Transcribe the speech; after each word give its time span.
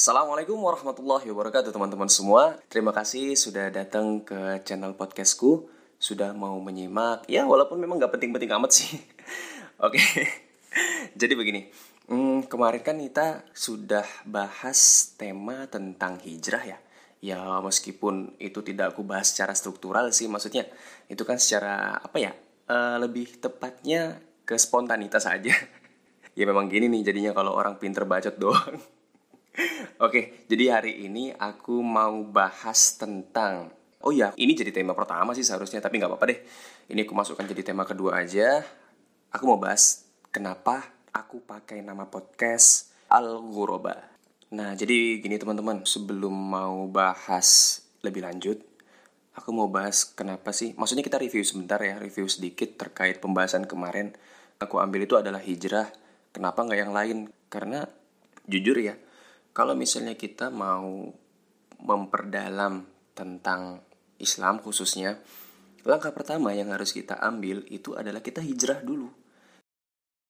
Assalamualaikum 0.00 0.56
warahmatullahi 0.56 1.28
wabarakatuh 1.28 1.76
teman-teman 1.76 2.08
semua. 2.08 2.56
Terima 2.72 2.88
kasih 2.88 3.36
sudah 3.36 3.68
datang 3.68 4.24
ke 4.24 4.64
channel 4.64 4.96
podcastku. 4.96 5.68
Sudah 6.00 6.32
mau 6.32 6.56
menyimak. 6.56 7.28
Ya 7.28 7.44
walaupun 7.44 7.76
memang 7.76 8.00
gak 8.00 8.16
penting-penting 8.16 8.48
amat 8.48 8.80
sih. 8.80 8.96
Oke. 9.84 10.00
Jadi 11.20 11.36
begini. 11.36 11.68
Hmm, 12.08 12.48
Kemarin 12.48 12.80
kan 12.80 12.96
kita 12.96 13.44
sudah 13.52 14.08
bahas 14.24 15.12
tema 15.20 15.68
tentang 15.68 16.16
hijrah 16.24 16.64
ya. 16.64 16.80
Ya 17.20 17.60
meskipun 17.60 18.40
itu 18.40 18.64
tidak 18.64 18.96
aku 18.96 19.04
bahas 19.04 19.36
secara 19.36 19.52
struktural 19.52 20.08
sih 20.16 20.32
Maksudnya 20.32 20.64
itu 21.12 21.28
kan 21.28 21.36
secara 21.36 22.00
apa 22.00 22.16
ya 22.16 22.32
uh, 22.72 22.96
Lebih 22.96 23.36
tepatnya 23.36 24.16
ke 24.48 24.56
spontanitas 24.56 25.28
aja. 25.28 25.52
Ya 26.38 26.48
memang 26.48 26.72
gini 26.72 26.88
nih 26.88 27.04
jadinya 27.12 27.36
kalau 27.36 27.52
orang 27.52 27.76
pinter 27.76 28.08
bacot 28.08 28.40
doang 28.40 28.80
Oke, 30.00 30.46
jadi 30.48 30.80
hari 30.80 31.04
ini 31.04 31.34
aku 31.36 31.80
mau 31.84 32.24
bahas 32.24 32.96
tentang 32.96 33.72
Oh 34.00 34.16
ya, 34.16 34.32
ini 34.40 34.56
jadi 34.56 34.72
tema 34.72 34.96
pertama 34.96 35.36
sih 35.36 35.44
seharusnya, 35.44 35.76
tapi 35.84 36.00
nggak 36.00 36.08
apa-apa 36.08 36.32
deh. 36.32 36.40
Ini 36.88 37.04
aku 37.04 37.12
masukkan 37.12 37.44
jadi 37.44 37.60
tema 37.60 37.84
kedua 37.84 38.24
aja. 38.24 38.64
Aku 39.28 39.44
mau 39.44 39.60
bahas 39.60 40.08
kenapa 40.32 40.88
aku 41.12 41.44
pakai 41.44 41.84
nama 41.84 42.08
podcast 42.08 42.96
Al. 43.12 43.44
Nah, 44.56 44.72
jadi 44.72 45.20
gini 45.20 45.36
teman-teman, 45.36 45.84
sebelum 45.84 46.32
mau 46.32 46.88
bahas 46.88 47.80
lebih 48.00 48.24
lanjut, 48.24 48.64
aku 49.36 49.52
mau 49.52 49.68
bahas 49.68 50.08
kenapa 50.08 50.56
sih, 50.56 50.72
maksudnya 50.80 51.04
kita 51.04 51.20
review 51.20 51.44
sebentar 51.44 51.76
ya, 51.84 52.00
review 52.00 52.24
sedikit 52.24 52.80
terkait 52.80 53.20
pembahasan 53.20 53.68
kemarin. 53.68 54.16
Aku 54.56 54.80
ambil 54.80 55.04
itu 55.04 55.20
adalah 55.20 55.44
hijrah, 55.44 55.92
kenapa 56.32 56.64
nggak 56.64 56.80
yang 56.80 56.92
lain? 56.96 57.16
Karena 57.52 57.84
jujur 58.48 58.80
ya, 58.80 58.96
kalau 59.50 59.74
misalnya 59.74 60.14
kita 60.14 60.48
mau 60.48 61.10
memperdalam 61.80 62.86
tentang 63.16 63.82
Islam 64.20 64.60
khususnya, 64.60 65.18
langkah 65.82 66.12
pertama 66.12 66.52
yang 66.52 66.70
harus 66.70 66.92
kita 66.92 67.16
ambil 67.18 67.64
itu 67.72 67.96
adalah 67.96 68.20
kita 68.20 68.44
hijrah 68.44 68.84
dulu. 68.84 69.08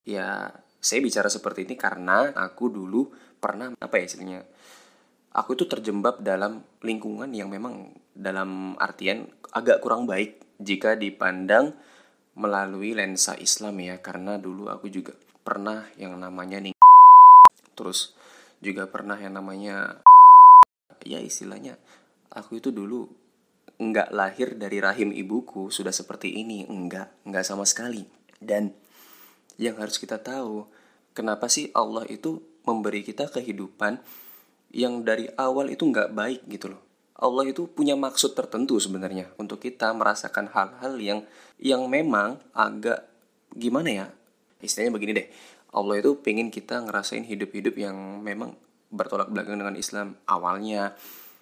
Ya, 0.07 0.55
saya 0.81 1.05
bicara 1.05 1.29
seperti 1.29 1.69
ini 1.69 1.77
karena 1.77 2.33
aku 2.33 2.73
dulu 2.73 3.13
pernah 3.37 3.75
apa 3.77 3.95
ya 4.01 4.05
istilahnya? 4.09 4.41
Aku 5.31 5.55
itu 5.55 5.69
terjebak 5.71 6.23
dalam 6.25 6.67
lingkungan 6.83 7.31
yang 7.31 7.53
memang 7.53 7.95
dalam 8.17 8.75
artian 8.83 9.31
agak 9.55 9.79
kurang 9.79 10.07
baik 10.07 10.43
jika 10.59 10.99
dipandang 10.99 11.75
melalui 12.35 12.95
lensa 12.95 13.35
Islam 13.39 13.79
ya 13.79 13.99
karena 14.03 14.39
dulu 14.39 14.71
aku 14.71 14.91
juga 14.91 15.15
pernah 15.43 15.87
yang 15.99 16.19
namanya 16.19 16.63
nih 16.63 16.75
terus 17.75 18.15
juga 18.61 18.87
pernah 18.87 19.17
yang 19.17 19.37
namanya 19.41 20.05
ya 21.01 21.17
istilahnya 21.17 21.81
aku 22.31 22.61
itu 22.61 22.71
dulu 22.71 23.09
nggak 23.81 24.13
lahir 24.13 24.61
dari 24.61 24.77
rahim 24.77 25.09
ibuku 25.09 25.73
sudah 25.73 25.91
seperti 25.91 26.37
ini 26.37 26.69
enggak 26.69 27.09
enggak 27.25 27.45
sama 27.49 27.65
sekali. 27.65 28.05
Dan 28.37 28.77
yang 29.57 29.81
harus 29.81 29.97
kita 29.97 30.21
tahu 30.21 30.69
kenapa 31.17 31.49
sih 31.49 31.73
Allah 31.73 32.05
itu 32.09 32.45
memberi 32.69 33.01
kita 33.01 33.33
kehidupan 33.33 34.01
yang 34.71 35.03
dari 35.03 35.33
awal 35.41 35.73
itu 35.73 35.89
nggak 35.89 36.13
baik 36.13 36.45
gitu 36.53 36.77
loh? 36.77 36.83
Allah 37.21 37.49
itu 37.49 37.69
punya 37.69 37.97
maksud 37.97 38.33
tertentu 38.33 38.81
sebenarnya 38.81 39.29
untuk 39.37 39.61
kita 39.61 39.93
merasakan 39.93 40.49
hal-hal 40.53 40.97
yang 41.01 41.21
yang 41.61 41.85
memang 41.89 42.41
agak 42.53 43.09
gimana 43.57 43.89
ya? 43.89 44.07
Istilahnya 44.61 44.93
begini 44.93 45.13
deh 45.17 45.29
Allah 45.71 46.03
itu 46.03 46.19
pengen 46.19 46.51
kita 46.51 46.83
ngerasain 46.83 47.23
hidup-hidup 47.27 47.79
yang 47.79 47.95
memang 48.23 48.59
bertolak 48.91 49.31
belakang 49.31 49.63
dengan 49.63 49.79
Islam 49.79 50.19
awalnya 50.27 50.99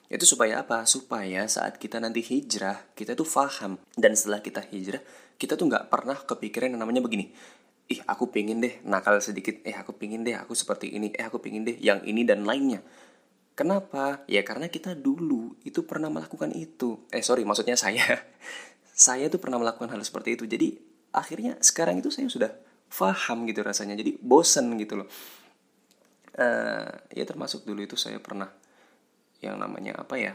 itu 0.09 0.25
supaya 0.25 0.65
apa? 0.65 0.89
Supaya 0.89 1.44
saat 1.53 1.77
kita 1.77 2.00
nanti 2.00 2.25
hijrah, 2.25 2.93
kita 2.97 3.12
tuh 3.12 3.28
faham. 3.28 3.77
Dan 3.93 4.17
setelah 4.17 4.41
kita 4.41 4.65
hijrah, 4.65 5.05
kita 5.37 5.53
tuh 5.53 5.69
nggak 5.69 5.93
pernah 5.93 6.17
kepikiran 6.17 6.72
yang 6.72 6.81
namanya 6.81 7.05
begini. 7.05 7.28
Ih, 7.88 8.00
aku 8.09 8.33
pingin 8.33 8.61
deh 8.61 8.81
nakal 8.88 9.21
sedikit. 9.21 9.61
Eh, 9.69 9.77
aku 9.77 9.97
pingin 9.97 10.25
deh 10.25 10.33
aku 10.37 10.56
seperti 10.56 10.93
ini. 10.97 11.12
Eh, 11.12 11.25
aku 11.28 11.41
pingin 11.44 11.65
deh 11.69 11.77
yang 11.77 12.00
ini 12.09 12.25
dan 12.25 12.49
lainnya. 12.49 12.81
Kenapa? 13.53 14.25
Ya 14.25 14.41
karena 14.44 14.72
kita 14.72 14.97
dulu 14.97 15.56
itu 15.65 15.84
pernah 15.84 16.09
melakukan 16.09 16.56
itu. 16.56 17.05
Eh, 17.12 17.21
sorry, 17.21 17.44
maksudnya 17.44 17.77
saya. 17.77 18.05
saya 18.97 19.28
tuh 19.28 19.41
pernah 19.41 19.61
melakukan 19.61 19.93
hal 19.93 20.00
seperti 20.00 20.41
itu. 20.41 20.49
Jadi, 20.49 20.81
akhirnya 21.12 21.61
sekarang 21.61 22.00
itu 22.00 22.09
saya 22.09 22.33
sudah 22.33 22.53
faham 22.88 23.44
gitu 23.44 23.60
rasanya 23.60 23.94
jadi 23.97 24.16
bosen 24.21 24.75
gitu 24.81 25.04
loh. 25.04 25.09
Uh, 26.38 26.87
ya 27.10 27.26
termasuk 27.26 27.66
dulu 27.66 27.82
itu 27.82 27.99
saya 27.99 28.22
pernah 28.22 28.47
yang 29.43 29.59
namanya 29.59 29.99
apa 29.99 30.15
ya 30.19 30.34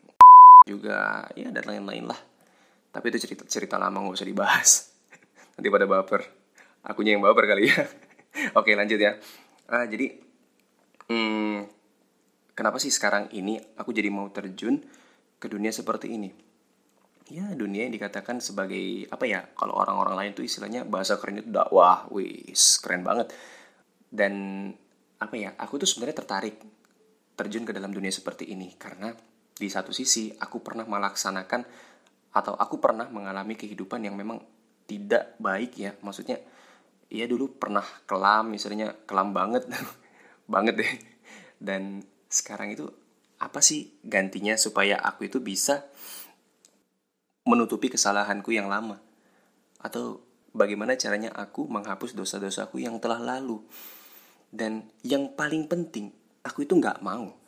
juga 0.70 1.28
ya 1.34 1.50
dan 1.50 1.64
lain-lain 1.66 2.06
lah. 2.08 2.20
Tapi 2.90 3.06
itu 3.14 3.18
cerita 3.22 3.44
cerita 3.46 3.76
lama 3.78 4.02
nggak 4.02 4.16
usah 4.16 4.28
dibahas. 4.28 4.70
Nanti 5.58 5.68
pada 5.70 5.86
baper. 5.86 6.22
Akunya 6.86 7.14
yang 7.14 7.22
baper 7.22 7.44
kali 7.46 7.70
ya. 7.70 7.84
Oke 8.58 8.72
lanjut 8.74 8.98
ya. 8.98 9.18
Uh, 9.70 9.86
jadi 9.86 10.06
hmm, 11.10 11.58
kenapa 12.54 12.82
sih 12.82 12.90
sekarang 12.90 13.30
ini 13.34 13.58
aku 13.78 13.94
jadi 13.94 14.10
mau 14.10 14.26
terjun 14.30 14.82
ke 15.40 15.46
dunia 15.48 15.72
seperti 15.72 16.12
ini 16.12 16.49
ya 17.30 17.46
dunia 17.54 17.86
yang 17.86 17.94
dikatakan 17.94 18.42
sebagai 18.42 19.06
apa 19.06 19.22
ya 19.22 19.46
kalau 19.54 19.78
orang-orang 19.78 20.18
lain 20.18 20.30
tuh 20.34 20.42
istilahnya 20.42 20.82
bahasa 20.82 21.16
keren 21.22 21.40
itu 21.40 21.50
dakwah. 21.54 22.10
Wis 22.10 22.82
keren 22.82 23.06
banget. 23.06 23.30
Dan 24.10 24.34
apa 25.22 25.34
ya 25.38 25.54
aku 25.54 25.78
tuh 25.78 25.86
sebenarnya 25.86 26.26
tertarik 26.26 26.58
terjun 27.38 27.62
ke 27.62 27.72
dalam 27.72 27.94
dunia 27.94 28.10
seperti 28.10 28.50
ini 28.50 28.74
karena 28.74 29.14
di 29.54 29.68
satu 29.70 29.94
sisi 29.94 30.34
aku 30.34 30.60
pernah 30.60 30.84
melaksanakan 30.84 31.62
atau 32.34 32.52
aku 32.58 32.82
pernah 32.82 33.06
mengalami 33.06 33.54
kehidupan 33.54 34.02
yang 34.02 34.18
memang 34.18 34.42
tidak 34.90 35.38
baik 35.38 35.78
ya. 35.78 35.94
Maksudnya 36.02 36.42
ya 37.06 37.30
dulu 37.30 37.54
pernah 37.54 37.86
kelam 38.10 38.50
misalnya 38.50 38.90
kelam 39.06 39.30
banget 39.30 39.70
banget 40.52 40.82
deh. 40.82 40.92
Dan 41.62 42.02
sekarang 42.26 42.74
itu 42.74 42.90
apa 43.38 43.62
sih 43.62 43.94
gantinya 44.02 44.58
supaya 44.58 44.98
aku 44.98 45.30
itu 45.30 45.38
bisa 45.38 45.86
menutupi 47.46 47.92
kesalahanku 47.92 48.52
yang 48.52 48.68
lama? 48.68 49.00
Atau 49.80 50.24
bagaimana 50.52 50.96
caranya 50.96 51.32
aku 51.36 51.68
menghapus 51.68 52.12
dosa-dosaku 52.16 52.80
yang 52.80 52.98
telah 52.98 53.20
lalu? 53.20 53.62
Dan 54.50 54.90
yang 55.06 55.32
paling 55.38 55.70
penting, 55.70 56.10
aku 56.42 56.66
itu 56.66 56.74
nggak 56.74 57.00
mau 57.04 57.40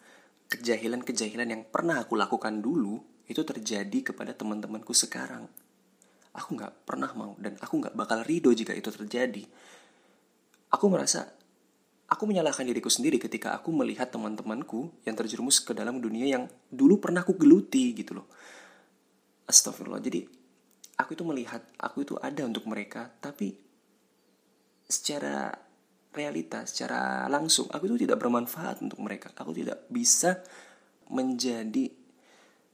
kejahilan-kejahilan 0.53 1.48
yang 1.48 1.62
pernah 1.64 2.04
aku 2.04 2.12
lakukan 2.12 2.60
dulu 2.60 3.00
itu 3.25 3.41
terjadi 3.41 4.12
kepada 4.12 4.36
teman-temanku 4.36 4.92
sekarang. 4.92 5.48
Aku 6.36 6.53
nggak 6.53 6.84
pernah 6.84 7.09
mau 7.16 7.32
dan 7.41 7.56
aku 7.56 7.80
nggak 7.80 7.97
bakal 7.97 8.20
ridho 8.20 8.53
jika 8.53 8.76
itu 8.76 8.92
terjadi. 8.92 9.48
Aku 10.72 10.92
merasa 10.92 11.32
aku 12.09 12.28
menyalahkan 12.28 12.69
diriku 12.69 12.92
sendiri 12.92 13.16
ketika 13.16 13.56
aku 13.56 13.72
melihat 13.72 14.12
teman-temanku 14.12 14.92
yang 15.09 15.16
terjerumus 15.16 15.64
ke 15.64 15.72
dalam 15.72 16.04
dunia 16.04 16.28
yang 16.28 16.44
dulu 16.69 17.00
pernah 17.00 17.24
aku 17.24 17.36
geluti 17.36 17.97
gitu 17.97 18.20
loh. 18.20 18.28
Astagfirullah. 19.48 20.03
Jadi 20.03 20.22
aku 20.98 21.19
itu 21.19 21.25
melihat 21.26 21.62
aku 21.78 22.06
itu 22.06 22.14
ada 22.20 22.47
untuk 22.47 22.66
mereka, 22.69 23.10
tapi 23.20 23.56
secara 24.86 25.50
realita, 26.12 26.69
secara 26.69 27.25
langsung 27.26 27.66
aku 27.72 27.88
itu 27.88 28.04
tidak 28.04 28.20
bermanfaat 28.20 28.84
untuk 28.84 29.00
mereka. 29.00 29.32
Aku 29.32 29.56
tidak 29.56 29.88
bisa 29.88 30.44
menjadi 31.08 31.88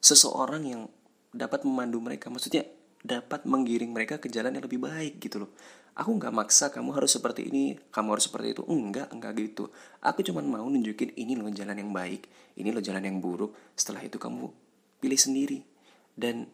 seseorang 0.02 0.62
yang 0.66 0.82
dapat 1.30 1.62
memandu 1.62 2.02
mereka. 2.02 2.30
Maksudnya 2.30 2.66
dapat 3.02 3.46
menggiring 3.46 3.94
mereka 3.94 4.18
ke 4.18 4.26
jalan 4.26 4.58
yang 4.58 4.64
lebih 4.66 4.82
baik 4.82 5.22
gitu 5.22 5.46
loh. 5.46 5.52
Aku 5.98 6.14
nggak 6.14 6.30
maksa 6.30 6.70
kamu 6.70 6.94
harus 6.94 7.10
seperti 7.18 7.50
ini, 7.50 7.74
kamu 7.90 8.14
harus 8.14 8.30
seperti 8.30 8.54
itu. 8.54 8.62
Enggak, 8.70 9.10
enggak 9.10 9.34
gitu. 9.38 9.70
Aku 9.98 10.22
cuma 10.22 10.42
mau 10.42 10.66
nunjukin 10.66 11.14
ini 11.18 11.34
loh 11.34 11.50
jalan 11.50 11.74
yang 11.74 11.90
baik, 11.90 12.30
ini 12.54 12.70
loh 12.70 12.82
jalan 12.82 13.02
yang 13.02 13.18
buruk. 13.18 13.54
Setelah 13.74 14.06
itu 14.06 14.14
kamu 14.14 14.46
pilih 15.02 15.18
sendiri. 15.18 15.77
Dan 16.18 16.50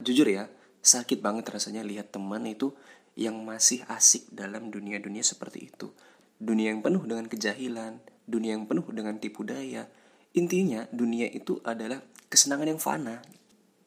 Jujur 0.00 0.24
ya, 0.32 0.48
sakit 0.80 1.20
banget 1.20 1.52
rasanya 1.52 1.84
lihat 1.84 2.08
teman 2.08 2.48
itu 2.48 2.72
yang 3.20 3.36
masih 3.44 3.84
asik 3.84 4.32
dalam 4.32 4.72
dunia-dunia 4.72 5.20
seperti 5.20 5.68
itu. 5.68 5.92
Dunia 6.40 6.72
yang 6.72 6.80
penuh 6.80 7.04
dengan 7.04 7.28
kejahilan, 7.28 8.00
dunia 8.24 8.56
yang 8.56 8.64
penuh 8.64 8.88
dengan 8.88 9.20
tipu 9.20 9.44
daya. 9.44 9.92
Intinya 10.32 10.88
dunia 10.88 11.28
itu 11.28 11.60
adalah 11.68 12.00
kesenangan 12.32 12.72
yang 12.72 12.80
fana. 12.80 13.20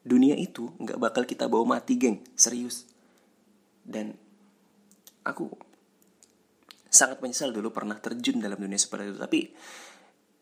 Dunia 0.06 0.38
itu 0.38 0.70
nggak 0.78 1.02
bakal 1.02 1.26
kita 1.26 1.50
bawa 1.50 1.82
mati 1.82 1.98
geng, 1.98 2.22
serius. 2.38 2.86
Dan 3.82 4.14
aku 5.26 5.50
sangat 6.86 7.18
menyesal 7.18 7.50
dulu 7.50 7.74
pernah 7.74 7.98
terjun 7.98 8.38
dalam 8.38 8.62
dunia 8.62 8.78
seperti 8.78 9.10
itu. 9.10 9.18
Tapi 9.18 9.40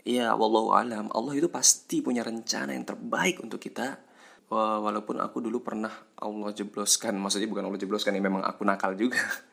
ya 0.05 0.37
wallahu 0.37 0.76
alam, 0.76 1.08
Allah 1.17 1.32
itu 1.32 1.49
pasti 1.49 2.05
punya 2.05 2.20
rencana 2.20 2.76
yang 2.76 2.85
terbaik 2.85 3.40
untuk 3.40 3.56
kita 3.56 4.12
walaupun 4.54 5.22
aku 5.22 5.40
dulu 5.40 5.62
pernah 5.62 5.93
Allah 6.19 6.50
jebloskan 6.52 7.16
maksudnya 7.16 7.49
bukan 7.49 7.70
Allah 7.70 7.81
jebloskan 7.81 8.12
ya 8.16 8.22
memang 8.22 8.44
aku 8.44 8.62
nakal 8.66 8.94
juga. 8.99 9.19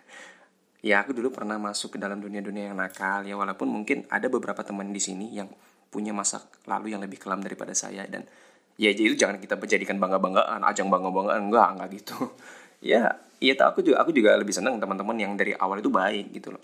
Ya 0.79 1.03
aku 1.03 1.11
dulu 1.11 1.35
pernah 1.35 1.59
masuk 1.59 1.95
ke 1.95 1.97
dalam 1.99 2.23
dunia-dunia 2.23 2.71
yang 2.71 2.79
nakal. 2.79 3.27
Ya 3.27 3.35
walaupun 3.35 3.67
mungkin 3.67 4.07
ada 4.07 4.31
beberapa 4.31 4.63
teman 4.63 4.95
di 4.95 5.03
sini 5.03 5.27
yang 5.35 5.51
punya 5.91 6.15
masa 6.15 6.39
lalu 6.71 6.95
yang 6.95 7.03
lebih 7.03 7.19
kelam 7.19 7.43
daripada 7.43 7.75
saya 7.75 8.07
dan 8.07 8.23
ya 8.79 8.87
jadi 8.95 9.11
itu 9.11 9.17
jangan 9.19 9.43
kita 9.43 9.59
menjadikan 9.59 9.99
bangga 9.99 10.23
banggaan 10.23 10.63
ajang 10.63 10.87
bangga 10.87 11.11
banggaan 11.11 11.41
enggak 11.51 11.67
enggak 11.75 11.89
gitu. 11.99 12.15
Ya 12.79 13.19
iya 13.43 13.59
aku 13.59 13.83
juga 13.83 13.99
aku 13.99 14.15
juga 14.15 14.39
lebih 14.39 14.55
senang 14.55 14.79
teman-teman 14.79 15.19
yang 15.19 15.35
dari 15.35 15.51
awal 15.51 15.83
itu 15.83 15.91
baik 15.91 16.31
gitu 16.31 16.55
loh. 16.55 16.63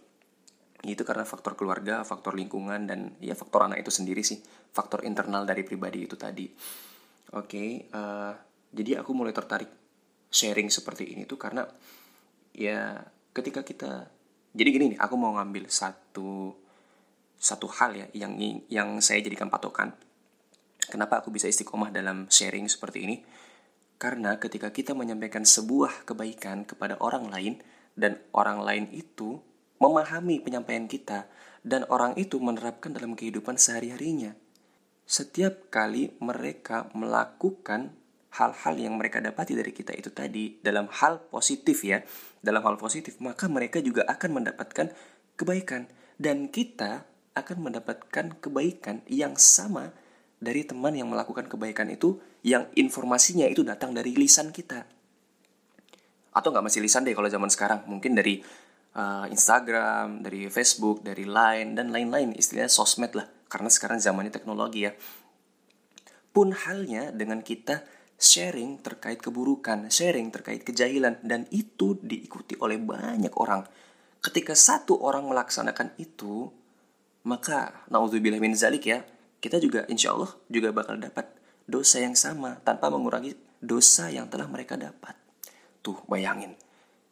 Itu 0.80 1.04
karena 1.04 1.28
faktor 1.28 1.60
keluarga 1.60 2.08
faktor 2.08 2.40
lingkungan 2.40 2.88
dan 2.88 3.20
ya 3.20 3.36
faktor 3.36 3.68
anak 3.68 3.84
itu 3.84 3.92
sendiri 3.92 4.24
sih 4.24 4.40
faktor 4.72 5.04
internal 5.04 5.44
dari 5.44 5.68
pribadi 5.68 6.08
itu 6.08 6.16
tadi 6.16 6.48
oke 7.34 7.48
okay, 7.48 7.70
uh, 7.96 7.98
eh, 7.98 8.34
jadi 8.76 9.02
aku 9.02 9.16
mulai 9.16 9.34
tertarik 9.34 9.72
sharing 10.30 10.68
seperti 10.68 11.16
ini 11.16 11.24
tuh 11.24 11.40
karena 11.40 11.64
ya 12.52 13.00
ketika 13.32 13.64
kita 13.64 14.12
jadi 14.56 14.70
gini 14.72 14.86
nih 14.96 15.00
aku 15.00 15.16
mau 15.20 15.36
ngambil 15.36 15.68
satu 15.68 16.56
satu 17.36 17.68
hal 17.68 17.92
ya 17.94 18.08
yang 18.16 18.40
yang 18.72 19.04
saya 19.04 19.20
jadikan 19.20 19.52
patokan. 19.52 19.92
Kenapa 20.86 21.20
aku 21.20 21.34
bisa 21.34 21.50
istiqomah 21.50 21.92
dalam 21.92 22.30
sharing 22.32 22.70
seperti 22.72 23.04
ini? 23.04 23.16
Karena 24.00 24.38
ketika 24.40 24.72
kita 24.72 24.96
menyampaikan 24.96 25.44
sebuah 25.44 26.08
kebaikan 26.08 26.64
kepada 26.64 26.96
orang 27.04 27.28
lain 27.28 27.60
dan 27.98 28.22
orang 28.32 28.64
lain 28.64 28.86
itu 28.96 29.40
memahami 29.82 30.40
penyampaian 30.40 30.88
kita 30.88 31.28
dan 31.66 31.84
orang 31.90 32.16
itu 32.16 32.38
menerapkan 32.40 32.96
dalam 32.96 33.18
kehidupan 33.18 33.58
sehari-harinya 33.60 34.38
setiap 35.06 35.70
kali 35.70 36.18
mereka 36.20 36.90
melakukan 36.98 37.94
hal-hal 38.36 38.76
yang 38.76 39.00
mereka 39.00 39.24
dapati 39.24 39.56
dari 39.56 39.72
kita 39.72 39.96
itu 39.96 40.12
tadi 40.12 40.60
dalam 40.60 40.92
hal 40.92 41.24
positif 41.32 41.88
ya 41.88 42.04
dalam 42.44 42.60
hal 42.66 42.76
positif 42.76 43.16
maka 43.24 43.48
mereka 43.48 43.80
juga 43.80 44.04
akan 44.10 44.44
mendapatkan 44.44 44.92
kebaikan 45.40 45.88
dan 46.20 46.52
kita 46.52 47.08
akan 47.36 47.58
mendapatkan 47.70 48.40
kebaikan 48.40 49.04
yang 49.08 49.36
sama 49.36 49.92
dari 50.40 50.64
teman 50.64 50.96
yang 50.96 51.12
melakukan 51.12 51.48
kebaikan 51.48 51.92
itu 51.92 52.20
yang 52.46 52.70
informasinya 52.78 53.50
itu 53.50 53.66
datang 53.66 53.92
dari 53.92 54.16
lisan 54.16 54.54
kita. 54.56 54.88
Atau 56.36 56.52
nggak 56.52 56.66
masih 56.68 56.84
lisan 56.84 57.08
deh 57.08 57.16
kalau 57.16 57.32
zaman 57.32 57.52
sekarang, 57.52 57.88
mungkin 57.88 58.16
dari 58.16 58.44
uh, 58.96 59.26
Instagram, 59.32 60.24
dari 60.24 60.48
Facebook, 60.52 61.04
dari 61.04 61.24
Line, 61.28 61.76
dan 61.76 61.92
lain-lain, 61.92 62.36
istilahnya 62.36 62.72
sosmed 62.72 63.16
lah. 63.16 63.28
Karena 63.48 63.70
sekarang 63.70 64.02
zamannya 64.02 64.34
teknologi 64.34 64.88
ya. 64.88 64.92
Pun 66.36 66.52
halnya 66.52 67.16
dengan 67.16 67.40
kita 67.40 67.86
sharing 68.16 68.84
terkait 68.84 69.24
keburukan, 69.24 69.88
sharing 69.88 70.32
terkait 70.32 70.64
kejahilan, 70.68 71.20
dan 71.24 71.48
itu 71.52 72.00
diikuti 72.04 72.60
oleh 72.60 72.80
banyak 72.80 73.32
orang. 73.40 73.64
Ketika 74.20 74.58
satu 74.58 75.00
orang 75.00 75.30
melaksanakan 75.30 75.96
itu, 76.02 76.50
maka 77.26 77.74
naudzubillah 77.90 78.38
min 78.38 78.54
zalik 78.54 78.86
ya 78.86 79.02
kita 79.42 79.58
juga 79.58 79.84
insya 79.90 80.14
Allah 80.14 80.30
juga 80.46 80.70
bakal 80.70 81.02
dapat 81.02 81.26
dosa 81.66 81.98
yang 81.98 82.14
sama 82.14 82.62
tanpa 82.62 82.94
mengurangi 82.94 83.34
dosa 83.58 84.14
yang 84.14 84.30
telah 84.30 84.46
mereka 84.46 84.78
dapat 84.78 85.18
tuh 85.82 85.98
bayangin 86.06 86.54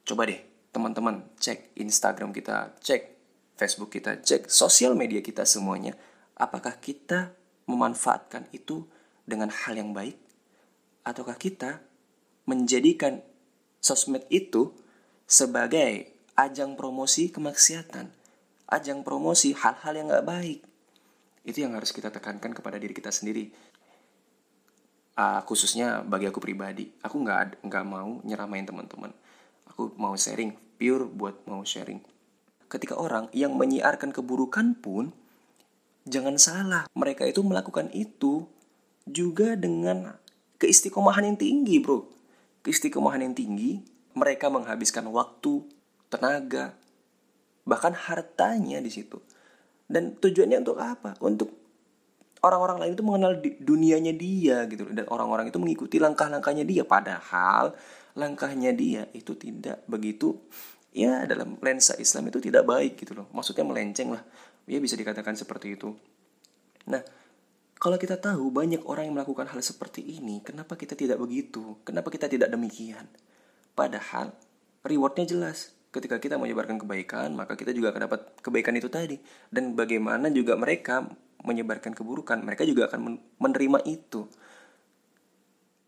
coba 0.05 0.29
deh 0.29 0.37
teman-teman 0.69 1.25
cek 1.41 1.73
Instagram 1.81 2.29
kita 2.29 2.77
cek 2.77 3.01
Facebook 3.57 3.89
kita 3.89 4.21
cek 4.21 4.53
sosial 4.53 4.93
media 4.93 5.25
kita 5.25 5.49
semuanya 5.49 5.97
apakah 6.43 6.75
kita 6.83 7.31
memanfaatkan 7.71 8.51
itu 8.51 8.83
dengan 9.23 9.47
hal 9.47 9.79
yang 9.79 9.95
baik 9.95 10.19
ataukah 11.07 11.39
kita 11.39 11.79
menjadikan 12.43 13.23
sosmed 13.79 14.27
itu 14.27 14.75
sebagai 15.23 16.11
ajang 16.35 16.75
promosi 16.75 17.31
kemaksiatan 17.31 18.11
ajang 18.73 19.05
promosi 19.05 19.53
hal-hal 19.53 19.93
yang 19.93 20.09
gak 20.09 20.25
baik. 20.25 20.59
Itu 21.45 21.61
yang 21.61 21.77
harus 21.77 21.93
kita 21.93 22.09
tekankan 22.09 22.57
kepada 22.57 22.81
diri 22.81 22.95
kita 22.95 23.13
sendiri. 23.13 23.53
Uh, 25.13 25.45
khususnya 25.45 26.01
bagi 26.01 26.25
aku 26.25 26.41
pribadi, 26.41 26.89
aku 27.05 27.21
nggak 27.21 27.61
nggak 27.61 27.85
mau 27.85 28.17
nyeramain 28.25 28.65
teman-teman. 28.65 29.13
Aku 29.69 29.93
mau 29.93 30.17
sharing, 30.17 30.57
pure 30.81 31.05
buat 31.05 31.45
mau 31.45 31.61
sharing. 31.61 32.01
Ketika 32.65 32.97
orang 32.97 33.29
yang 33.29 33.53
menyiarkan 33.53 34.09
keburukan 34.09 34.73
pun, 34.73 35.13
jangan 36.07 36.35
salah, 36.39 36.83
mereka 36.95 37.27
itu 37.27 37.43
melakukan 37.43 37.91
itu 37.95 38.47
juga 39.03 39.55
dengan 39.59 40.15
keistiqomahan 40.59 41.27
yang 41.33 41.37
tinggi, 41.39 41.79
bro. 41.83 42.07
Keistiqomahan 42.63 43.23
yang 43.23 43.35
tinggi, 43.35 43.83
mereka 44.15 44.47
menghabiskan 44.47 45.07
waktu, 45.11 45.63
tenaga, 46.07 46.75
bahkan 47.67 47.91
hartanya 47.91 48.79
di 48.79 48.91
situ. 48.91 49.19
Dan 49.87 50.15
tujuannya 50.15 50.63
untuk 50.63 50.79
apa? 50.79 51.19
Untuk 51.19 51.63
orang-orang 52.43 52.77
lain 52.83 52.93
itu 52.93 53.03
mengenal 53.03 53.33
dunianya 53.39 54.13
dia 54.13 54.67
gitu 54.67 54.91
dan 54.91 55.07
orang-orang 55.07 55.47
itu 55.47 55.57
mengikuti 55.57 55.97
langkah-langkahnya 55.97 56.67
dia 56.67 56.83
padahal 56.83 57.71
langkahnya 58.19 58.75
dia 58.75 59.07
itu 59.15 59.33
tidak 59.39 59.81
begitu 59.87 60.35
ya 60.91 61.23
dalam 61.23 61.55
lensa 61.63 61.95
Islam 61.97 62.29
itu 62.29 62.43
tidak 62.43 62.67
baik 62.67 62.99
gitu 62.99 63.15
loh 63.15 63.31
maksudnya 63.31 63.63
melenceng 63.63 64.13
lah 64.13 64.21
ya 64.69 64.79
bisa 64.79 64.95
dikatakan 64.99 65.35
seperti 65.35 65.75
itu 65.79 65.95
nah 66.89 67.03
kalau 67.79 67.99
kita 67.99 68.15
tahu 68.15 68.47
banyak 68.51 68.83
orang 68.87 69.11
yang 69.11 69.15
melakukan 69.19 69.51
hal 69.51 69.59
seperti 69.59 70.03
ini 70.03 70.43
kenapa 70.43 70.79
kita 70.79 70.95
tidak 70.95 71.19
begitu 71.19 71.79
kenapa 71.83 72.11
kita 72.11 72.27
tidak 72.31 72.51
demikian 72.51 73.07
padahal 73.75 74.31
rewardnya 74.83 75.27
jelas 75.27 75.73
ketika 75.93 76.17
kita 76.17 76.41
menyebarkan 76.41 76.81
kebaikan, 76.81 77.37
maka 77.37 77.53
kita 77.53 77.69
juga 77.69 77.93
akan 77.93 78.09
dapat 78.09 78.21
kebaikan 78.41 78.73
itu 78.73 78.89
tadi. 78.89 79.21
Dan 79.53 79.77
bagaimana 79.77 80.33
juga 80.33 80.57
mereka 80.57 81.05
menyebarkan 81.45 81.93
keburukan, 81.93 82.41
mereka 82.41 82.65
juga 82.65 82.89
akan 82.89 83.21
menerima 83.37 83.85
itu. 83.85 84.25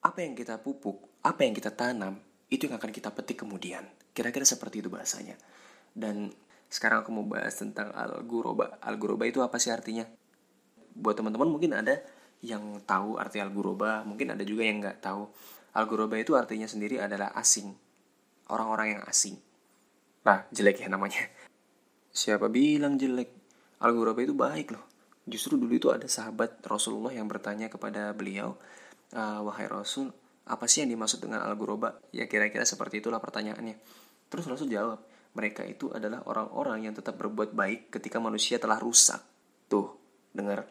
Apa 0.06 0.22
yang 0.22 0.38
kita 0.38 0.62
pupuk, 0.62 1.26
apa 1.26 1.42
yang 1.42 1.58
kita 1.58 1.74
tanam, 1.74 2.22
itu 2.54 2.70
yang 2.70 2.78
akan 2.78 2.94
kita 2.94 3.10
petik 3.10 3.42
kemudian. 3.42 3.82
Kira-kira 4.14 4.46
seperti 4.46 4.86
itu 4.86 4.94
bahasanya. 4.94 5.42
Dan 5.90 6.30
sekarang 6.76 7.08
aku 7.08 7.16
mau 7.16 7.24
bahas 7.24 7.56
tentang 7.56 7.96
al-guroba. 7.96 8.76
Al-guroba 8.84 9.24
itu 9.24 9.40
apa 9.40 9.56
sih 9.56 9.72
artinya? 9.72 10.04
Buat 10.92 11.24
teman-teman 11.24 11.48
mungkin 11.48 11.72
ada 11.72 12.04
yang 12.44 12.84
tahu 12.84 13.16
arti 13.16 13.40
al-guroba, 13.40 14.04
mungkin 14.04 14.36
ada 14.36 14.44
juga 14.44 14.68
yang 14.68 14.84
nggak 14.84 15.00
tahu. 15.00 15.32
Al-guroba 15.72 16.20
itu 16.20 16.36
artinya 16.36 16.68
sendiri 16.68 17.00
adalah 17.00 17.32
asing. 17.40 17.72
Orang-orang 18.52 19.00
yang 19.00 19.04
asing 19.08 19.40
Nah, 20.26 20.42
jelek 20.50 20.82
ya 20.82 20.90
namanya. 20.90 21.22
Siapa 22.10 22.50
bilang 22.50 22.98
jelek? 22.98 23.30
Al-Ghuraba 23.78 24.26
itu 24.26 24.34
baik 24.34 24.74
loh. 24.74 24.82
Justru 25.30 25.54
dulu 25.62 25.78
itu 25.78 25.94
ada 25.94 26.10
sahabat 26.10 26.66
Rasulullah 26.66 27.14
yang 27.14 27.30
bertanya 27.30 27.70
kepada 27.70 28.10
beliau, 28.18 28.58
e, 29.14 29.22
Wahai 29.22 29.70
Rasul, 29.70 30.10
apa 30.50 30.66
sih 30.66 30.82
yang 30.82 30.98
dimaksud 30.98 31.22
dengan 31.22 31.46
Al-Ghuraba? 31.46 32.02
Ya 32.10 32.26
kira-kira 32.26 32.66
seperti 32.66 33.06
itulah 33.06 33.22
pertanyaannya. 33.22 33.78
Terus 34.34 34.46
Rasul 34.50 34.74
jawab, 34.74 35.06
mereka 35.36 35.68
itu 35.68 35.92
adalah 35.92 36.24
orang-orang 36.26 36.88
yang 36.88 36.94
tetap 36.96 37.20
berbuat 37.20 37.52
baik 37.52 37.92
ketika 37.92 38.18
manusia 38.24 38.56
telah 38.56 38.80
rusak. 38.80 39.20
Tuh, 39.68 39.92
dengar. 40.32 40.64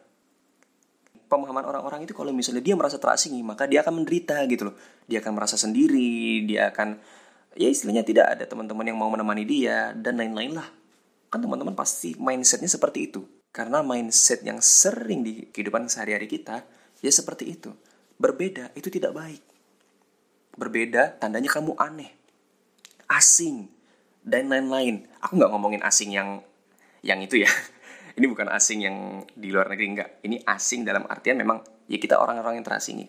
Pemahaman 1.25 1.65
orang-orang 1.65 2.05
itu 2.05 2.13
kalau 2.13 2.33
misalnya 2.33 2.61
dia 2.65 2.73
merasa 2.73 2.97
terasingi, 2.97 3.41
maka 3.45 3.69
dia 3.69 3.85
akan 3.85 4.01
menderita 4.01 4.41
gitu 4.49 4.73
loh. 4.73 4.75
Dia 5.05 5.21
akan 5.21 5.33
merasa 5.37 5.57
sendiri, 5.57 6.45
dia 6.45 6.73
akan 6.73 6.97
ya 7.55 7.71
istilahnya 7.71 8.03
tidak 8.03 8.25
ada 8.35 8.43
teman-teman 8.45 8.83
yang 8.83 8.99
mau 8.99 9.07
menemani 9.07 9.47
dia 9.47 9.95
dan 9.95 10.19
lain-lain 10.19 10.59
lah 10.59 10.67
kan 11.31 11.39
teman-teman 11.39 11.73
pasti 11.73 12.13
mindsetnya 12.19 12.67
seperti 12.67 13.11
itu 13.11 13.23
karena 13.55 13.79
mindset 13.79 14.43
yang 14.43 14.59
sering 14.59 15.23
di 15.23 15.47
kehidupan 15.49 15.87
sehari-hari 15.87 16.27
kita 16.27 16.67
ya 16.99 17.11
seperti 17.11 17.55
itu 17.55 17.71
berbeda 18.19 18.75
itu 18.75 18.91
tidak 18.91 19.15
baik 19.15 19.43
berbeda 20.59 21.19
tandanya 21.19 21.47
kamu 21.51 21.75
aneh 21.79 22.11
asing 23.07 23.71
dan 24.25 24.49
lain-lain 24.49 25.05
aku 25.21 25.37
nggak 25.37 25.51
ngomongin 25.53 25.81
asing 25.85 26.09
yang 26.09 26.41
yang 27.05 27.21
itu 27.21 27.45
ya 27.45 27.49
ini 28.17 28.25
bukan 28.25 28.49
asing 28.49 28.81
yang 28.81 29.21
di 29.37 29.53
luar 29.53 29.69
negeri 29.69 29.87
enggak 29.87 30.09
ini 30.25 30.41
asing 30.41 30.81
dalam 30.81 31.05
artian 31.05 31.37
memang 31.37 31.61
ya 31.85 32.01
kita 32.01 32.17
orang-orang 32.17 32.57
yang 32.57 32.65
terasingi 32.65 33.05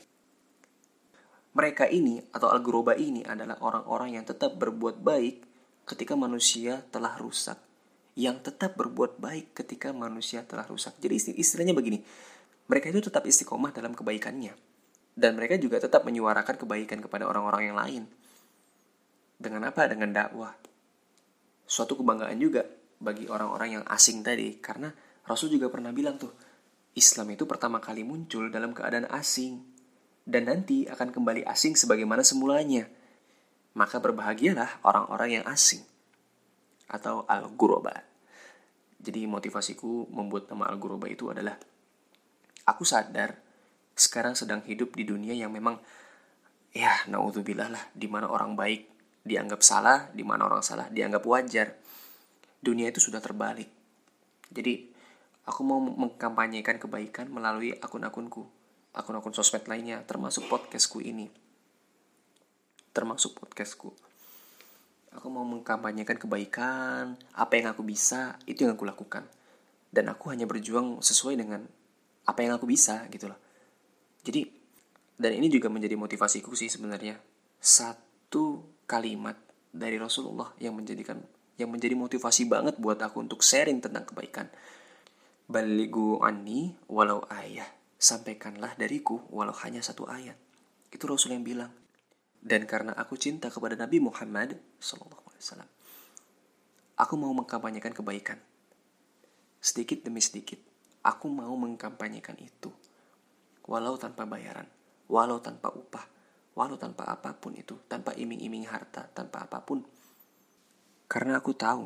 mereka 1.57 1.89
ini 1.89 2.21
atau 2.37 2.53
al 2.53 2.61
ini 3.01 3.25
adalah 3.25 3.57
orang-orang 3.65 4.21
yang 4.21 4.29
tetap 4.29 4.61
berbuat 4.61 5.01
baik 5.01 5.41
ketika 5.89 6.13
manusia 6.13 6.85
telah 6.93 7.17
rusak. 7.17 7.57
Yang 8.13 8.53
tetap 8.53 8.77
berbuat 8.77 9.17
baik 9.17 9.57
ketika 9.57 9.89
manusia 9.97 10.45
telah 10.45 10.69
rusak. 10.69 11.01
Jadi 11.01 11.41
istilahnya 11.41 11.73
begini, 11.73 12.05
mereka 12.69 12.93
itu 12.93 13.01
tetap 13.01 13.25
istiqomah 13.25 13.73
dalam 13.73 13.97
kebaikannya. 13.97 14.53
Dan 15.17 15.33
mereka 15.33 15.57
juga 15.57 15.81
tetap 15.81 16.05
menyuarakan 16.05 16.61
kebaikan 16.61 17.01
kepada 17.01 17.25
orang-orang 17.25 17.73
yang 17.73 17.77
lain. 17.81 18.03
Dengan 19.41 19.73
apa? 19.73 19.89
Dengan 19.89 20.13
dakwah. 20.13 20.53
Suatu 21.67 21.99
kebanggaan 21.99 22.39
juga 22.39 22.65
bagi 23.03 23.27
orang-orang 23.27 23.83
yang 23.83 23.85
asing 23.91 24.23
tadi. 24.23 24.57
Karena 24.63 24.89
Rasul 25.27 25.53
juga 25.53 25.67
pernah 25.69 25.91
bilang 25.91 26.17
tuh, 26.17 26.33
Islam 26.97 27.35
itu 27.35 27.45
pertama 27.45 27.83
kali 27.83 28.07
muncul 28.07 28.49
dalam 28.49 28.73
keadaan 28.73 29.11
asing 29.13 29.61
dan 30.25 30.49
nanti 30.49 30.89
akan 30.89 31.13
kembali 31.13 31.45
asing 31.45 31.77
sebagaimana 31.77 32.25
semulanya. 32.25 32.89
Maka 33.77 34.01
berbahagialah 34.01 34.81
orang-orang 34.89 35.43
yang 35.43 35.45
asing 35.45 35.85
atau 36.89 37.29
al-guroba. 37.29 37.93
Jadi 38.97 39.29
motivasiku 39.29 40.09
membuat 40.09 40.49
nama 40.49 40.73
al-guroba 40.73 41.11
itu 41.13 41.29
adalah 41.29 41.61
aku 42.65 42.83
sadar 42.89 43.37
sekarang 43.93 44.33
sedang 44.33 44.65
hidup 44.65 44.97
di 44.97 45.05
dunia 45.05 45.37
yang 45.37 45.53
memang 45.53 45.77
ya 46.73 46.93
naudzubillah 47.09 47.69
lah 47.73 47.85
di 47.93 48.09
mana 48.09 48.29
orang 48.29 48.57
baik 48.57 48.96
dianggap 49.27 49.61
salah, 49.61 50.07
di 50.15 50.23
mana 50.23 50.47
orang 50.47 50.63
salah 50.63 50.87
dianggap 50.87 51.27
wajar. 51.27 51.75
Dunia 52.63 52.89
itu 52.89 53.03
sudah 53.03 53.19
terbalik. 53.19 53.69
Jadi 54.55 54.87
aku 55.45 55.61
mau 55.67 55.83
mengkampanyekan 55.83 56.79
kebaikan 56.79 57.27
melalui 57.29 57.75
akun-akunku, 57.75 58.47
akun-akun 58.95 59.35
sosmed 59.35 59.67
lainnya, 59.67 60.07
termasuk 60.07 60.47
podcastku 60.47 61.03
ini. 61.03 61.27
Termasuk 62.95 63.35
podcastku. 63.37 63.91
Aku 65.19 65.27
mau 65.33 65.43
mengkampanyekan 65.43 66.17
kebaikan, 66.23 67.19
apa 67.35 67.53
yang 67.59 67.75
aku 67.75 67.83
bisa, 67.83 68.39
itu 68.47 68.63
yang 68.63 68.79
aku 68.79 68.87
lakukan. 68.87 69.27
Dan 69.91 70.13
aku 70.13 70.31
hanya 70.31 70.47
berjuang 70.47 71.03
sesuai 71.03 71.35
dengan 71.41 71.67
apa 72.27 72.41
yang 72.43 72.55
aku 72.59 72.67
bisa 72.67 73.07
gitu 73.11 73.31
loh. 73.31 73.41
Jadi 74.27 74.45
dan 75.17 75.33
ini 75.33 75.49
juga 75.49 75.73
menjadi 75.73 75.97
motivasiku 75.97 76.53
sih 76.53 76.69
sebenarnya. 76.69 77.17
Satu 77.57 78.76
kalimat 78.87 79.37
dari 79.75 80.01
Rasulullah 80.01 80.55
yang 80.63 80.79
menjadikan 80.79 81.21
yang 81.57 81.73
menjadi 81.73 81.97
motivasi 81.97 82.47
banget 82.49 82.77
buat 82.77 83.01
aku 83.01 83.25
untuk 83.25 83.41
sharing 83.41 83.81
tentang 83.81 84.05
kebaikan. 84.09 84.49
Baligu 85.47 86.21
anni 86.21 86.75
walau 86.91 87.25
ayah. 87.33 87.67
Sampaikanlah 87.97 88.77
dariku 88.77 89.25
walau 89.33 89.57
hanya 89.65 89.81
satu 89.81 90.05
ayat. 90.05 90.37
Itu 90.93 91.09
Rasul 91.09 91.37
yang 91.37 91.45
bilang. 91.45 91.73
Dan 92.47 92.69
karena 92.69 92.93
aku 92.95 93.17
cinta 93.19 93.51
kepada 93.51 93.75
Nabi 93.75 93.99
Muhammad 93.99 94.61
SAW, 94.79 95.67
aku 96.95 97.15
mau 97.19 97.33
mengkampanyekan 97.35 97.91
kebaikan. 97.91 98.39
Sedikit 99.59 100.07
demi 100.07 100.23
sedikit, 100.23 100.61
aku 101.03 101.27
mau 101.27 101.51
mengkampanyekan 101.59 102.39
itu. 102.39 102.71
Walau 103.67 103.99
tanpa 103.99 104.31
bayaran, 104.31 104.69
walau 105.11 105.43
tanpa 105.43 105.75
upah, 105.75 106.07
walau 106.57 106.81
tanpa 106.81 107.05
apa 107.05 107.37
pun 107.37 107.53
itu, 107.53 107.77
tanpa 107.85 108.17
iming-iming 108.17 108.65
harta, 108.65 109.05
tanpa 109.13 109.45
apa 109.45 109.61
pun. 109.61 109.85
Karena 111.07 111.39
aku 111.39 111.53
tahu 111.53 111.85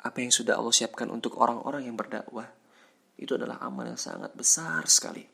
apa 0.00 0.18
yang 0.20 0.30
sudah 0.30 0.60
Allah 0.60 0.72
siapkan 0.72 1.08
untuk 1.08 1.40
orang-orang 1.40 1.88
yang 1.88 1.96
berdakwah 1.96 2.46
itu 3.16 3.36
adalah 3.36 3.60
amal 3.64 3.88
yang 3.88 3.98
sangat 4.00 4.32
besar 4.36 4.84
sekali. 4.86 5.24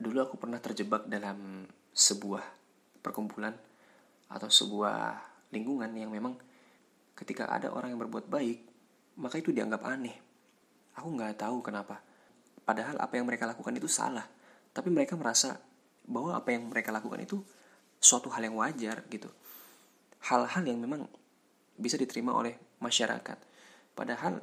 Dulu 0.00 0.18
aku 0.18 0.40
pernah 0.40 0.60
terjebak 0.60 1.04
dalam 1.08 1.68
sebuah 1.92 2.44
perkumpulan 3.04 3.52
atau 4.28 4.48
sebuah 4.48 5.16
lingkungan 5.52 5.88
yang 5.96 6.12
memang 6.12 6.36
ketika 7.16 7.48
ada 7.48 7.72
orang 7.72 7.96
yang 7.96 8.00
berbuat 8.04 8.28
baik, 8.28 8.58
maka 9.20 9.40
itu 9.40 9.50
dianggap 9.52 9.82
aneh. 9.84 10.16
Aku 10.96 11.08
nggak 11.12 11.40
tahu 11.40 11.64
kenapa. 11.64 12.00
Padahal 12.62 13.00
apa 13.00 13.14
yang 13.16 13.24
mereka 13.24 13.48
lakukan 13.48 13.74
itu 13.76 13.88
salah. 13.88 14.28
Tapi 14.70 14.92
mereka 14.92 15.16
merasa 15.16 15.56
bahwa 16.08 16.34
apa 16.34 16.56
yang 16.56 16.72
mereka 16.72 16.88
lakukan 16.88 17.20
itu 17.20 17.44
suatu 18.00 18.32
hal 18.32 18.48
yang 18.48 18.56
wajar 18.56 19.04
gitu. 19.12 19.28
Hal-hal 20.24 20.64
yang 20.64 20.80
memang 20.80 21.06
bisa 21.78 21.94
diterima 21.94 22.34
oleh 22.34 22.56
masyarakat. 22.82 23.38
Padahal 23.94 24.40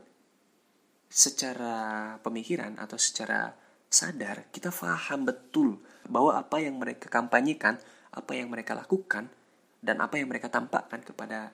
secara 1.09 2.15
pemikiran 2.21 2.77
atau 2.79 2.95
secara 2.99 3.51
sadar 3.87 4.51
kita 4.51 4.73
paham 4.73 5.23
betul 5.27 5.79
bahwa 6.07 6.37
apa 6.37 6.61
yang 6.61 6.77
mereka 6.77 7.07
kampanyekan, 7.07 7.79
apa 8.11 8.31
yang 8.35 8.51
mereka 8.51 8.75
lakukan, 8.75 9.31
dan 9.79 10.01
apa 10.01 10.17
yang 10.17 10.27
mereka 10.31 10.51
tampakkan 10.51 11.01
kepada 11.01 11.53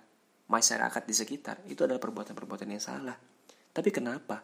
masyarakat 0.52 1.04
di 1.08 1.16
sekitar 1.16 1.56
itu 1.68 1.88
adalah 1.88 2.00
perbuatan-perbuatan 2.00 2.70
yang 2.72 2.84
salah. 2.84 3.16
Tapi 3.72 3.90
kenapa? 3.92 4.44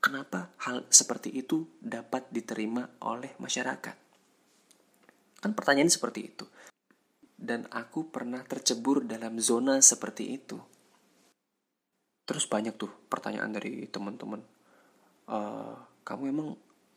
Kenapa 0.00 0.54
hal 0.64 0.88
seperti 0.88 1.34
itu 1.34 1.66
dapat 1.76 2.30
diterima 2.32 2.88
oleh 3.04 3.36
masyarakat? 3.36 4.09
Kan 5.40 5.56
pertanyaan 5.56 5.88
seperti 5.88 6.28
itu. 6.28 6.44
Dan 7.40 7.64
aku 7.72 8.12
pernah 8.12 8.44
tercebur 8.44 9.08
dalam 9.08 9.40
zona 9.40 9.80
seperti 9.80 10.36
itu. 10.36 10.60
Terus 12.28 12.44
banyak 12.44 12.76
tuh 12.76 12.92
pertanyaan 13.08 13.50
dari 13.50 13.88
teman-teman. 13.88 14.44
Uh, 15.24 15.74
kamu 16.04 16.22
emang 16.30 16.48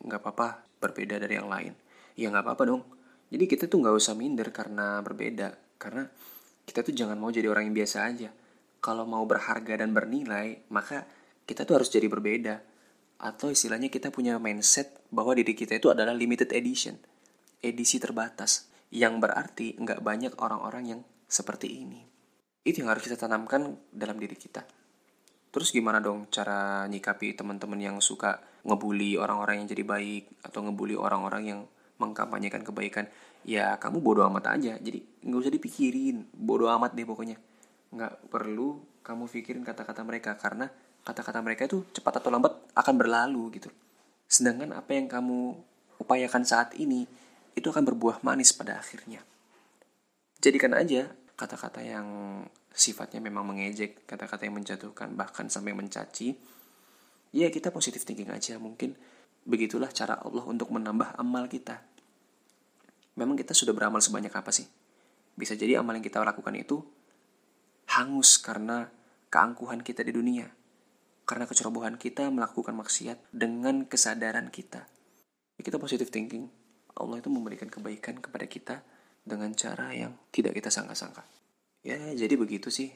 nggak 0.04 0.20
apa-apa 0.20 0.62
berbeda 0.78 1.16
dari 1.16 1.40
yang 1.40 1.48
lain? 1.48 1.72
Ya 2.14 2.28
nggak 2.28 2.44
apa-apa 2.44 2.64
dong. 2.68 2.84
Jadi 3.32 3.44
kita 3.48 3.64
tuh 3.66 3.80
nggak 3.80 3.96
usah 3.96 4.12
minder 4.12 4.52
karena 4.52 5.00
berbeda. 5.00 5.80
Karena 5.80 6.04
kita 6.68 6.84
tuh 6.84 6.92
jangan 6.92 7.16
mau 7.16 7.32
jadi 7.32 7.48
orang 7.48 7.72
yang 7.72 7.76
biasa 7.80 8.04
aja. 8.04 8.30
Kalau 8.84 9.08
mau 9.08 9.24
berharga 9.24 9.80
dan 9.80 9.96
bernilai 9.96 10.68
maka 10.68 11.08
kita 11.48 11.64
tuh 11.64 11.80
harus 11.80 11.88
jadi 11.88 12.04
berbeda. 12.04 12.60
Atau 13.24 13.48
istilahnya 13.48 13.88
kita 13.88 14.12
punya 14.12 14.36
mindset 14.36 15.00
bahwa 15.08 15.32
diri 15.32 15.56
kita 15.56 15.80
itu 15.80 15.88
adalah 15.88 16.12
limited 16.12 16.52
edition 16.52 17.00
edisi 17.64 17.96
terbatas 17.96 18.68
yang 18.92 19.16
berarti 19.18 19.80
nggak 19.80 20.04
banyak 20.04 20.32
orang-orang 20.36 20.84
yang 20.84 21.00
seperti 21.24 21.80
ini 21.80 22.04
itu 22.68 22.84
yang 22.84 22.92
harus 22.92 23.08
kita 23.08 23.16
tanamkan 23.16 23.80
dalam 23.88 24.20
diri 24.20 24.36
kita 24.36 24.64
Terus 25.54 25.70
gimana 25.70 26.02
dong 26.02 26.26
cara 26.34 26.82
nyikapi 26.90 27.38
teman-teman 27.38 27.78
yang 27.78 27.96
suka 28.02 28.42
ngebully 28.66 29.14
orang-orang 29.14 29.62
yang 29.62 29.70
jadi 29.70 29.86
baik 29.86 30.42
atau 30.42 30.66
ngebully 30.66 30.98
orang-orang 30.98 31.42
yang 31.46 31.60
mengkampanyekan 32.02 32.66
kebaikan? 32.66 33.06
Ya 33.46 33.78
kamu 33.78 34.02
bodoh 34.02 34.26
amat 34.26 34.58
aja. 34.58 34.74
Jadi 34.82 35.06
nggak 35.22 35.40
usah 35.46 35.54
dipikirin. 35.54 36.26
Bodoh 36.34 36.66
amat 36.74 36.98
deh 36.98 37.06
pokoknya. 37.06 37.38
Nggak 37.94 38.34
perlu 38.34 38.82
kamu 39.06 39.30
pikirin 39.30 39.62
kata-kata 39.62 40.02
mereka 40.02 40.34
karena 40.34 40.66
kata-kata 41.06 41.38
mereka 41.38 41.70
itu 41.70 41.86
cepat 41.94 42.18
atau 42.18 42.34
lambat 42.34 42.50
akan 42.74 42.94
berlalu 42.98 43.54
gitu. 43.54 43.70
Sedangkan 44.26 44.74
apa 44.74 44.90
yang 44.90 45.06
kamu 45.06 45.54
upayakan 46.02 46.42
saat 46.42 46.74
ini 46.82 47.06
itu 47.54 47.66
akan 47.70 47.86
berbuah 47.86 48.22
manis 48.26 48.54
pada 48.54 48.78
akhirnya. 48.78 49.22
Jadikan 50.42 50.76
aja 50.76 51.08
kata-kata 51.34 51.82
yang 51.82 52.06
sifatnya 52.74 53.22
memang 53.22 53.46
mengejek, 53.46 54.06
kata-kata 54.06 54.46
yang 54.46 54.58
menjatuhkan, 54.58 55.14
bahkan 55.14 55.46
sampai 55.46 55.74
mencaci, 55.74 56.34
ya 57.34 57.50
kita 57.50 57.70
positif 57.70 58.02
thinking 58.02 58.30
aja. 58.30 58.58
Mungkin 58.58 58.94
begitulah 59.46 59.90
cara 59.94 60.18
Allah 60.18 60.44
untuk 60.46 60.70
menambah 60.74 61.18
amal 61.18 61.46
kita. 61.46 61.82
Memang 63.14 63.38
kita 63.38 63.54
sudah 63.54 63.70
beramal 63.70 64.02
sebanyak 64.02 64.34
apa 64.34 64.50
sih? 64.50 64.66
Bisa 65.38 65.54
jadi 65.54 65.78
amal 65.78 65.98
yang 65.98 66.06
kita 66.06 66.22
lakukan 66.22 66.54
itu 66.58 66.82
hangus 67.94 68.42
karena 68.42 68.90
keangkuhan 69.30 69.86
kita 69.86 70.02
di 70.02 70.10
dunia. 70.14 70.50
Karena 71.24 71.48
kecerobohan 71.48 71.96
kita 71.96 72.28
melakukan 72.28 72.74
maksiat 72.74 73.32
dengan 73.32 73.86
kesadaran 73.86 74.50
kita. 74.50 74.84
Ya, 75.56 75.62
kita 75.62 75.78
positif 75.78 76.10
thinking. 76.10 76.50
Allah 76.94 77.18
itu 77.18 77.28
memberikan 77.30 77.66
kebaikan 77.66 78.22
kepada 78.22 78.46
kita 78.46 78.76
dengan 79.24 79.50
cara 79.56 79.90
yang 79.90 80.14
tidak 80.30 80.54
kita 80.54 80.70
sangka-sangka. 80.70 81.26
Ya 81.82 81.98
jadi 82.14 82.34
begitu 82.38 82.70
sih. 82.70 82.94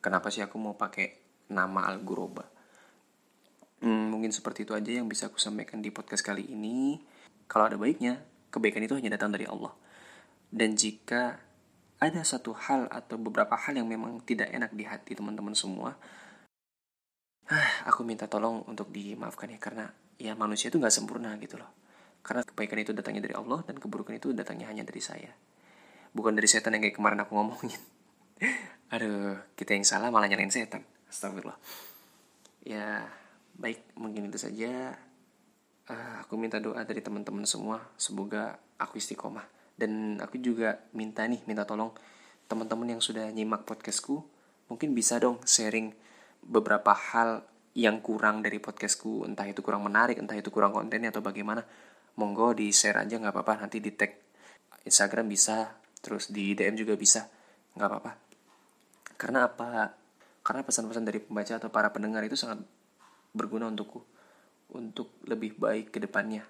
Kenapa 0.00 0.30
sih 0.30 0.40
aku 0.44 0.56
mau 0.56 0.78
pakai 0.78 1.18
nama 1.50 1.88
Al 1.90 2.00
Guroba? 2.00 2.46
Hmm, 3.82 4.08
mungkin 4.08 4.32
seperti 4.32 4.64
itu 4.64 4.72
aja 4.72 4.88
yang 4.88 5.10
bisa 5.10 5.28
aku 5.28 5.36
sampaikan 5.36 5.84
di 5.84 5.92
podcast 5.92 6.24
kali 6.24 6.48
ini. 6.48 7.02
Kalau 7.46 7.68
ada 7.68 7.76
baiknya 7.76 8.22
kebaikan 8.48 8.82
itu 8.86 8.96
hanya 8.96 9.18
datang 9.18 9.34
dari 9.34 9.44
Allah. 9.44 9.74
Dan 10.48 10.78
jika 10.78 11.46
ada 11.96 12.20
satu 12.24 12.52
hal 12.52 12.88
atau 12.92 13.16
beberapa 13.16 13.56
hal 13.56 13.80
yang 13.80 13.88
memang 13.88 14.20
tidak 14.24 14.52
enak 14.52 14.72
di 14.76 14.84
hati 14.84 15.16
teman-teman 15.16 15.56
semua 15.56 15.96
aku 17.88 18.04
minta 18.04 18.28
tolong 18.28 18.68
untuk 18.68 18.92
dimaafkan 18.92 19.48
ya 19.48 19.58
karena 19.60 19.86
ya 20.20 20.36
manusia 20.36 20.68
itu 20.68 20.76
nggak 20.76 20.92
sempurna 20.92 21.32
gitu 21.40 21.56
loh 21.56 21.72
karena 22.26 22.42
kebaikan 22.42 22.82
itu 22.82 22.90
datangnya 22.90 23.22
dari 23.30 23.38
Allah 23.38 23.62
dan 23.62 23.78
keburukan 23.78 24.18
itu 24.18 24.34
datangnya 24.34 24.66
hanya 24.66 24.82
dari 24.82 24.98
saya 24.98 25.30
bukan 26.10 26.34
dari 26.34 26.50
setan 26.50 26.74
yang 26.74 26.82
kayak 26.82 26.98
kemarin 26.98 27.22
aku 27.22 27.38
ngomongin 27.38 27.78
Aduh, 28.94 29.34
kita 29.58 29.74
yang 29.74 29.82
salah 29.82 30.14
malah 30.14 30.30
nyalain 30.30 30.52
setan. 30.52 30.86
Astagfirullah. 31.10 31.58
Ya, 32.62 33.02
baik, 33.58 33.82
mungkin 33.98 34.30
itu 34.30 34.38
saja. 34.38 34.94
Uh, 35.86 36.14
aku 36.22 36.38
minta 36.38 36.62
doa 36.62 36.86
dari 36.86 37.02
teman-teman 37.02 37.42
semua. 37.50 37.82
Semoga 37.98 38.62
aku 38.78 39.02
istiqomah. 39.02 39.42
Dan 39.74 40.22
aku 40.22 40.38
juga 40.38 40.86
minta 40.94 41.26
nih, 41.26 41.42
minta 41.50 41.66
tolong 41.66 41.90
teman-teman 42.46 42.94
yang 42.94 43.02
sudah 43.02 43.26
nyimak 43.34 43.66
podcastku. 43.66 44.22
Mungkin 44.70 44.94
bisa 44.94 45.18
dong 45.18 45.42
sharing 45.42 45.90
beberapa 46.46 46.94
hal 46.94 47.42
yang 47.74 47.98
kurang 47.98 48.46
dari 48.46 48.62
podcastku. 48.62 49.26
Entah 49.26 49.50
itu 49.50 49.66
kurang 49.66 49.82
menarik, 49.82 50.14
entah 50.22 50.38
itu 50.38 50.54
kurang 50.54 50.70
kontennya 50.70 51.10
atau 51.10 51.22
bagaimana. 51.26 51.66
Monggo 52.16 52.56
di 52.56 52.72
share 52.72 53.04
aja 53.04 53.16
nggak 53.20 53.32
apa-apa. 53.32 53.66
Nanti 53.66 53.80
di 53.80 53.92
tag 53.92 54.12
Instagram 54.84 55.28
bisa, 55.28 55.76
terus 56.00 56.32
di 56.32 56.56
DM 56.56 56.76
juga 56.76 56.96
bisa. 56.96 57.28
Nggak 57.76 57.88
apa-apa 57.92 58.26
karena 59.16 59.48
apa? 59.48 59.96
Karena 60.44 60.62
pesan-pesan 60.62 61.08
dari 61.08 61.18
pembaca 61.18 61.56
atau 61.56 61.72
para 61.72 61.90
pendengar 61.90 62.22
itu 62.22 62.36
sangat 62.38 62.62
berguna 63.32 63.66
untukku. 63.66 64.04
Untuk 64.76 65.16
lebih 65.24 65.56
baik 65.56 65.90
ke 65.90 65.98
depannya. 65.98 66.44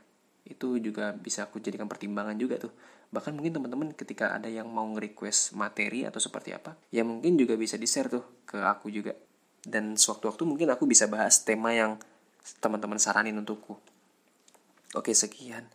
Itu 0.47 0.79
juga 0.83 1.15
bisa 1.15 1.47
aku 1.47 1.63
jadikan 1.63 1.87
pertimbangan 1.87 2.37
juga 2.37 2.59
tuh. 2.61 2.75
Bahkan 3.11 3.33
mungkin 3.39 3.55
teman-teman 3.55 3.89
ketika 3.95 4.35
ada 4.35 4.51
yang 4.51 4.67
mau 4.67 4.85
nge-request 4.95 5.55
materi 5.55 6.03
atau 6.03 6.19
seperti 6.19 6.53
apa, 6.53 6.75
ya 6.91 7.07
mungkin 7.07 7.39
juga 7.39 7.55
bisa 7.55 7.79
di-share 7.79 8.11
tuh 8.11 8.45
ke 8.45 8.59
aku 8.59 8.91
juga. 8.91 9.15
Dan 9.63 9.95
sewaktu-waktu 9.95 10.43
mungkin 10.43 10.69
aku 10.75 10.87
bisa 10.91 11.07
bahas 11.07 11.43
tema 11.47 11.71
yang 11.71 11.99
teman-teman 12.59 12.99
saranin 12.99 13.39
untukku. 13.39 13.79
Oke 14.97 15.13
sekian. 15.13 15.69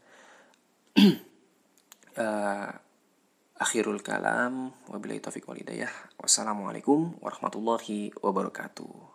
uh, 0.97 2.73
akhirul 3.63 4.01
kalam 4.01 4.73
wabillahi 4.89 5.21
taufiq 5.21 5.45
walhidayah. 5.45 5.93
Wassalamualaikum 6.17 7.21
warahmatullahi 7.21 8.17
wabarakatuh. 8.17 9.10